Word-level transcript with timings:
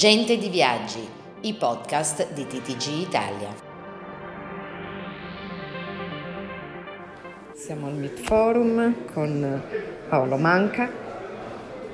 Gente 0.00 0.38
di 0.38 0.48
Viaggi, 0.48 1.06
i 1.42 1.52
podcast 1.52 2.32
di 2.32 2.46
TTG 2.46 3.06
Italia. 3.06 3.54
Siamo 7.52 7.88
al 7.88 7.96
Meet 7.96 8.20
Forum 8.20 8.94
con 9.12 9.62
Paolo 10.08 10.38
Manca, 10.38 10.90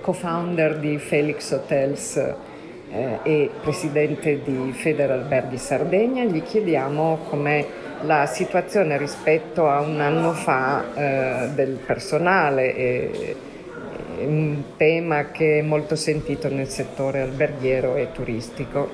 co-founder 0.00 0.78
di 0.78 0.98
Felix 0.98 1.50
Hotels 1.50 2.16
eh, 2.92 3.18
e 3.24 3.50
presidente 3.60 4.40
di 4.40 4.70
Federalberghi 4.72 5.58
Sardegna. 5.58 6.22
Gli 6.22 6.44
chiediamo 6.44 7.24
com'è 7.28 7.66
la 8.02 8.26
situazione 8.26 8.98
rispetto 8.98 9.68
a 9.68 9.80
un 9.80 9.98
anno 10.00 10.30
fa 10.32 10.94
eh, 10.94 11.48
del 11.56 11.80
personale. 11.84 12.72
E, 12.72 13.36
un 14.18 14.62
tema 14.76 15.30
che 15.30 15.58
è 15.58 15.62
molto 15.62 15.96
sentito 15.96 16.48
nel 16.48 16.68
settore 16.68 17.20
alberghiero 17.20 17.96
e 17.96 18.12
turistico. 18.12 18.90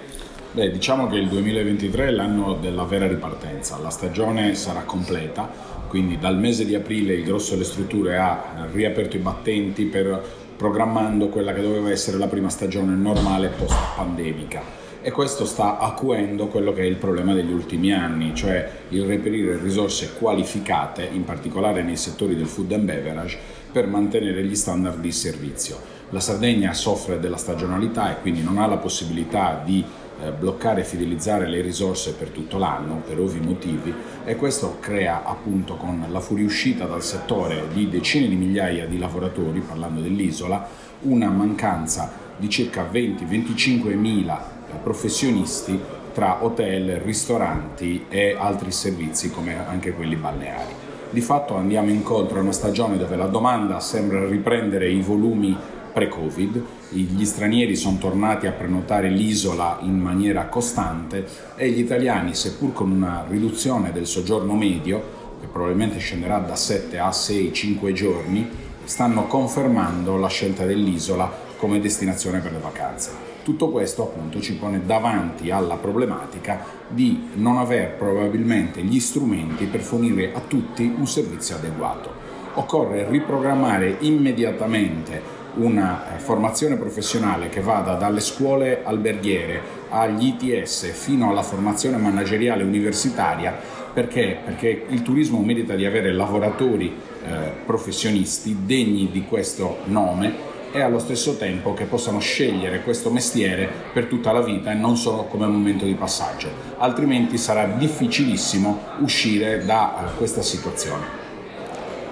Beh, 0.53 0.71
diciamo 0.71 1.09
che 1.09 1.17
il 1.17 1.29
2023 1.29 2.07
è 2.07 2.11
l'anno 2.11 2.55
della 2.55 2.85
vera 2.85 3.07
ripartenza, 3.07 3.79
la 3.79 3.91
stagione 3.91 4.55
sarà 4.55 4.83
completa, 4.83 5.51
quindi 5.89 6.19
dal 6.19 6.39
mese 6.39 6.67
di 6.67 6.75
aprile 6.75 7.15
il 7.15 7.25
grosso 7.25 7.53
delle 7.53 7.65
strutture 7.65 8.19
ha 8.19 8.69
riaperto 8.71 9.17
i 9.17 9.21
battenti 9.21 9.85
per 9.85 10.23
programmando 10.57 11.29
quella 11.29 11.53
che 11.55 11.63
doveva 11.63 11.91
essere 11.91 12.19
la 12.19 12.29
prima 12.29 12.51
stagione 12.51 12.95
normale 12.95 13.49
post 13.49 13.77
pandemica 13.97 14.83
e 15.05 15.11
questo 15.11 15.45
sta 15.45 15.79
acuendo 15.79 16.47
quello 16.47 16.73
che 16.73 16.83
è 16.83 16.87
il 16.87 16.95
problema 16.95 17.35
degli 17.35 17.53
ultimi 17.53 17.93
anni, 17.93 18.37
cioè 18.37 18.71
il 18.91 19.05
reperire 19.05 19.59
risorse 19.61 20.13
qualificate, 20.17 21.09
in 21.13 21.25
particolare 21.25 21.83
nei 21.83 21.97
settori 21.97 22.37
del 22.37 22.47
food 22.47 22.71
and 22.71 22.85
beverage, 22.85 23.37
per 23.73 23.89
mantenere 23.89 24.45
gli 24.45 24.55
standard 24.55 25.01
di 25.01 25.11
servizio. 25.11 25.77
La 26.11 26.21
Sardegna 26.21 26.73
soffre 26.73 27.19
della 27.19 27.37
stagionalità 27.37 28.13
e 28.13 28.21
quindi 28.21 28.45
non 28.45 28.59
ha 28.59 28.67
la 28.67 28.77
possibilità 28.77 29.61
di 29.65 29.85
eh, 30.23 30.31
bloccare 30.31 30.83
e 30.83 30.85
fidelizzare 30.85 31.49
le 31.49 31.63
risorse 31.63 32.13
per 32.13 32.29
tutto 32.29 32.59
l'anno 32.59 33.03
per 33.05 33.19
ovvi 33.19 33.41
motivi 33.41 33.93
e 34.25 34.37
questo 34.37 34.77
crea 34.79 35.25
appunto 35.25 35.75
con 35.75 36.05
la 36.11 36.21
fuoriuscita 36.21 36.85
dal 36.85 37.03
settore 37.03 37.65
di 37.73 37.89
decine 37.89 38.29
di 38.29 38.37
migliaia 38.37 38.87
di 38.87 38.99
lavoratori, 38.99 39.61
parlando 39.61 40.01
dell'isola, 40.01 40.69
una 41.01 41.29
mancanza 41.29 42.13
di 42.37 42.49
circa 42.49 42.89
20-25 42.89 43.97
mila 43.97 44.61
professionisti 44.77 45.79
tra 46.13 46.45
hotel, 46.45 46.97
ristoranti 46.97 48.07
e 48.09 48.37
altri 48.39 48.71
servizi 48.71 49.31
come 49.31 49.67
anche 49.67 49.93
quelli 49.93 50.17
balneari. 50.17 50.73
Di 51.11 51.21
fatto 51.21 51.57
andiamo 51.57 51.91
incontro 51.91 52.39
a 52.39 52.43
una 52.43 52.53
stagione 52.53 52.97
dove 52.97 53.17
la 53.17 53.27
domanda 53.27 53.81
sembra 53.81 54.27
riprendere 54.27 54.91
i 54.91 55.01
volumi 55.01 55.57
pre-Covid, 55.93 56.63
gli 56.89 57.25
stranieri 57.25 57.77
sono 57.77 57.99
tornati 57.99 58.47
a 58.47 58.53
prenotare 58.53 59.11
l'isola 59.11 59.79
in 59.83 59.99
maniera 59.99 60.47
costante 60.47 61.27
e 61.55 61.71
gli 61.71 61.81
italiani, 61.81 62.35
seppur 62.35 62.73
con 62.73 62.91
una 62.91 63.27
riduzione 63.29 63.93
del 63.93 64.07
soggiorno 64.07 64.55
medio, 64.55 65.21
che 65.41 65.47
probabilmente 65.49 65.99
scenderà 65.99 66.39
da 66.39 66.57
7 66.57 66.99
a 66.99 67.13
6, 67.13 67.53
5 67.53 67.93
giorni, 67.93 68.49
stanno 68.85 69.27
confermando 69.27 70.17
la 70.17 70.29
scelta 70.29 70.65
dell'isola 70.65 71.31
come 71.63 71.79
destinazione 71.79 72.41
per 72.41 72.51
le 72.51 72.59
vacanze. 72.59 73.13
Tutto 73.45 73.71
questo 73.71 74.03
appunto 74.03 74.41
ci 74.41 74.57
pone 74.57 74.85
davanti 74.85 75.53
alla 75.53 75.77
problematica 75.77 76.59
di 76.89 77.29
non 77.35 77.57
aver 77.57 77.95
probabilmente 77.95 78.83
gli 78.83 78.99
strumenti 78.99 79.67
per 79.67 79.79
fornire 79.79 80.33
a 80.35 80.41
tutti 80.41 80.83
un 80.83 81.07
servizio 81.07 81.55
adeguato. 81.55 82.13
Occorre 82.55 83.09
riprogrammare 83.09 83.99
immediatamente 84.01 85.41
una 85.55 86.17
eh, 86.17 86.19
formazione 86.19 86.75
professionale 86.75 87.49
che 87.49 87.61
vada 87.61 87.95
dalle 87.95 88.21
scuole 88.21 88.83
alberghiere 88.83 89.61
agli 89.89 90.35
ITS 90.37 90.91
fino 90.91 91.31
alla 91.31 91.43
formazione 91.43 91.97
manageriale 91.97 92.65
universitaria 92.65 93.57
perché? 93.93 94.39
Perché 94.43 94.87
il 94.89 95.03
turismo 95.03 95.41
merita 95.41 95.75
di 95.75 95.85
avere 95.85 96.13
lavoratori 96.13 96.93
eh, 97.25 97.53
professionisti 97.67 98.65
degni 98.65 99.11
di 99.13 99.25
questo 99.25 99.81
nome 99.85 100.52
e 100.73 100.81
allo 100.81 100.99
stesso 100.99 101.37
tempo 101.37 101.75
che 101.75 101.85
possano 101.85 102.19
scegliere 102.19 102.83
questo 102.83 103.11
mestiere 103.11 103.69
per 103.93 104.07
tutta 104.07 104.33
la 104.33 104.41
vita 104.41 104.71
e 104.71 104.75
non 104.75 104.97
solo 104.97 105.25
come 105.25 105.47
momento 105.47 105.85
di 105.85 105.95
passaggio, 105.95 106.49
altrimenti 106.79 107.37
sarà 107.37 107.67
difficilissimo 107.67 108.79
uscire 109.01 109.65
da 109.65 110.07
eh, 110.07 110.17
questa 110.17 110.43
situazione. 110.43 111.21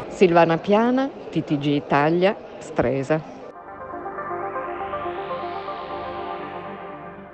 Silvana 0.08 0.58
Piana, 0.58 1.08
TTG 1.30 1.64
Italia, 1.64 2.36
Stresa. 2.58 3.39